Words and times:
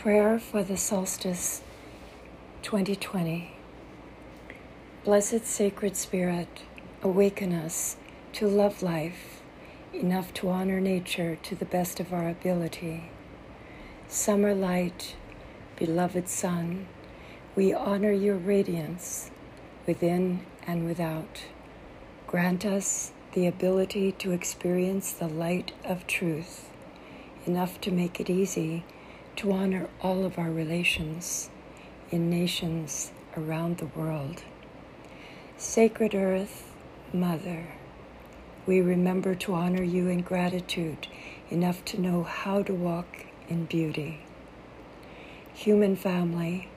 Prayer 0.00 0.38
for 0.38 0.62
the 0.62 0.78
Solstice 0.78 1.60
2020. 2.62 3.54
Blessed 5.04 5.44
Sacred 5.44 5.94
Spirit, 5.94 6.62
awaken 7.02 7.52
us 7.52 7.98
to 8.32 8.48
love 8.48 8.82
life 8.82 9.42
enough 9.92 10.32
to 10.32 10.48
honor 10.48 10.80
nature 10.80 11.36
to 11.42 11.54
the 11.54 11.66
best 11.66 12.00
of 12.00 12.14
our 12.14 12.30
ability. 12.30 13.10
Summer 14.08 14.54
light, 14.54 15.16
beloved 15.76 16.30
Sun, 16.30 16.86
we 17.54 17.74
honor 17.74 18.12
your 18.12 18.36
radiance 18.36 19.30
within 19.86 20.46
and 20.66 20.86
without. 20.86 21.42
Grant 22.26 22.64
us 22.64 23.12
the 23.32 23.46
ability 23.46 24.12
to 24.12 24.32
experience 24.32 25.12
the 25.12 25.28
light 25.28 25.72
of 25.84 26.06
truth, 26.06 26.70
enough 27.44 27.78
to 27.82 27.90
make 27.90 28.18
it 28.18 28.30
easy 28.30 28.82
to 29.40 29.52
honor 29.52 29.88
all 30.02 30.26
of 30.26 30.38
our 30.38 30.50
relations 30.50 31.48
in 32.10 32.28
nations 32.28 33.10
around 33.38 33.78
the 33.78 33.86
world. 33.86 34.42
Sacred 35.56 36.14
Earth, 36.14 36.74
Mother, 37.10 37.68
we 38.66 38.82
remember 38.82 39.34
to 39.34 39.54
honor 39.54 39.82
you 39.82 40.08
in 40.08 40.20
gratitude 40.20 41.06
enough 41.48 41.82
to 41.86 41.98
know 41.98 42.22
how 42.22 42.62
to 42.62 42.74
walk 42.74 43.24
in 43.48 43.64
beauty. 43.64 44.20
Human 45.54 45.96
family, 45.96 46.68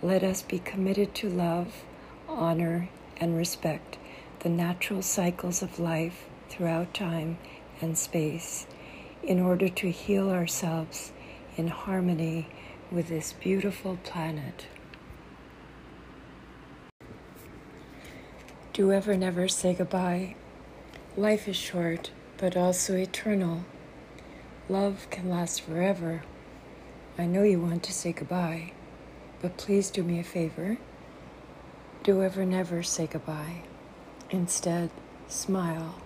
let 0.00 0.22
us 0.22 0.40
be 0.40 0.58
committed 0.58 1.14
to 1.16 1.28
love, 1.28 1.84
honor, 2.26 2.88
and 3.18 3.36
respect 3.36 3.98
the 4.38 4.48
natural 4.48 5.02
cycles 5.02 5.62
of 5.62 5.78
life 5.78 6.24
throughout 6.48 6.94
time 6.94 7.36
and 7.82 7.98
space 7.98 8.66
in 9.22 9.38
order 9.38 9.68
to 9.68 9.90
heal 9.90 10.30
ourselves 10.30 11.12
in 11.60 11.68
harmony 11.68 12.48
with 12.90 13.08
this 13.08 13.34
beautiful 13.34 13.98
planet. 14.02 14.64
Do 18.72 18.90
ever 18.92 19.14
never 19.14 19.46
say 19.46 19.74
goodbye. 19.74 20.36
Life 21.18 21.46
is 21.46 21.56
short, 21.56 22.12
but 22.38 22.56
also 22.56 22.96
eternal. 22.96 23.64
Love 24.70 25.06
can 25.10 25.28
last 25.28 25.60
forever. 25.60 26.22
I 27.18 27.26
know 27.26 27.42
you 27.42 27.60
want 27.60 27.82
to 27.82 27.92
say 27.92 28.12
goodbye, 28.12 28.72
but 29.42 29.58
please 29.58 29.90
do 29.90 30.02
me 30.02 30.18
a 30.18 30.24
favor. 30.24 30.78
Do 32.04 32.22
ever 32.22 32.46
never 32.46 32.82
say 32.82 33.06
goodbye. 33.06 33.64
Instead, 34.30 34.88
smile. 35.28 36.00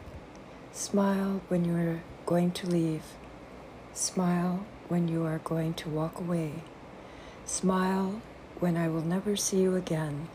Smile 0.72 1.42
when 1.46 1.64
you're 1.64 2.02
going 2.26 2.50
to 2.50 2.66
leave. 2.66 3.04
Smile 3.92 4.66
when 4.88 5.08
you 5.08 5.24
are 5.24 5.38
going 5.38 5.74
to 5.74 5.88
walk 5.88 6.18
away. 6.18 6.62
Smile 7.46 8.20
when 8.60 8.76
I 8.76 8.88
will 8.88 9.04
never 9.04 9.36
see 9.36 9.60
you 9.60 9.74
again. 9.76 10.28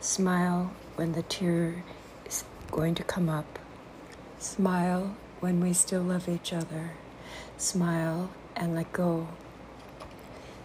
Smile 0.00 0.72
when 0.96 1.12
the 1.12 1.22
tear 1.22 1.84
is 2.26 2.44
going 2.70 2.94
to 2.96 3.04
come 3.04 3.28
up. 3.28 3.58
Smile 4.38 5.16
when 5.40 5.60
we 5.60 5.72
still 5.72 6.02
love 6.02 6.28
each 6.28 6.52
other. 6.52 6.92
Smile 7.56 8.30
and 8.56 8.74
let 8.74 8.92
go. 8.92 9.28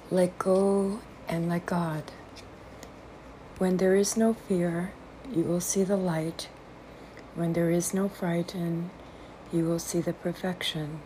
Let 0.10 0.38
go 0.40 1.00
and 1.28 1.50
let 1.50 1.66
God. 1.66 2.04
When 3.58 3.78
there 3.78 3.96
is 3.96 4.16
no 4.16 4.34
fear, 4.34 4.94
you 5.34 5.44
will 5.44 5.62
see 5.62 5.84
the 5.84 5.98
light. 5.98 6.48
When 7.36 7.54
there 7.54 7.70
is 7.70 7.94
no 7.94 8.08
frighten, 8.08 8.90
you 9.52 9.66
will 9.66 9.80
see 9.80 10.00
the 10.00 10.14
perfection. 10.14 11.00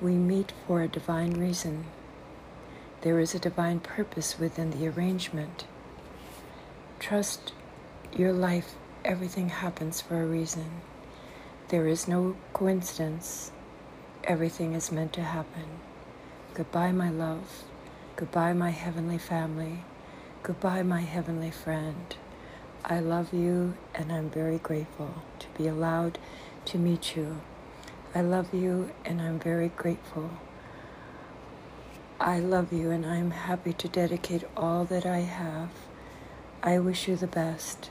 We 0.00 0.12
meet 0.12 0.52
for 0.66 0.80
a 0.80 0.88
divine 0.88 1.32
reason. 1.32 1.84
There 3.02 3.20
is 3.20 3.34
a 3.34 3.38
divine 3.38 3.80
purpose 3.80 4.38
within 4.38 4.70
the 4.70 4.88
arrangement. 4.88 5.64
Trust 6.98 7.52
your 8.16 8.32
life, 8.32 8.74
everything 9.04 9.50
happens 9.50 10.00
for 10.00 10.22
a 10.22 10.26
reason. 10.26 10.80
There 11.68 11.86
is 11.86 12.08
no 12.08 12.36
coincidence. 12.52 13.52
Everything 14.24 14.72
is 14.72 14.90
meant 14.90 15.12
to 15.14 15.22
happen. 15.22 15.64
Goodbye, 16.54 16.92
my 16.92 17.10
love. 17.10 17.64
Goodbye, 18.16 18.54
my 18.54 18.70
heavenly 18.70 19.18
family. 19.18 19.84
Goodbye, 20.42 20.82
my 20.82 21.02
heavenly 21.02 21.50
friend. 21.50 22.16
I 22.84 23.00
love 23.00 23.34
you 23.34 23.74
and 23.94 24.10
I'm 24.10 24.30
very 24.30 24.58
grateful 24.58 25.14
to 25.38 25.46
be 25.56 25.68
allowed 25.68 26.18
to 26.66 26.78
meet 26.78 27.14
you. 27.14 27.42
I 28.12 28.22
love 28.22 28.52
you 28.52 28.90
and 29.04 29.22
I'm 29.22 29.38
very 29.38 29.68
grateful. 29.68 30.30
I 32.18 32.40
love 32.40 32.72
you 32.72 32.90
and 32.90 33.06
I'm 33.06 33.30
happy 33.30 33.72
to 33.74 33.88
dedicate 33.88 34.42
all 34.56 34.84
that 34.86 35.06
I 35.06 35.20
have. 35.20 35.70
I 36.60 36.80
wish 36.80 37.06
you 37.06 37.14
the 37.14 37.28
best. 37.28 37.88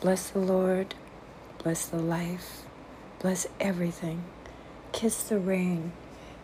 Bless 0.00 0.28
the 0.28 0.40
Lord, 0.40 0.94
bless 1.62 1.86
the 1.86 1.98
life, 1.98 2.62
bless 3.18 3.46
everything. 3.58 4.24
Kiss 4.92 5.22
the 5.22 5.38
rain. 5.38 5.92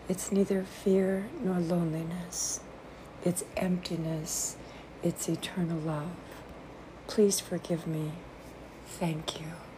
It's 0.09 0.33
neither 0.33 0.65
fear 0.65 1.29
nor 1.45 1.59
loneliness, 1.61 2.61
it's 3.25 3.45
emptiness, 3.57 4.57
it's 5.03 5.29
eternal 5.29 5.79
love. 5.79 6.11
Please 7.07 7.41
forgive 7.41 7.87
me. 7.87 8.13
Thank 8.87 9.39
you. 9.39 9.72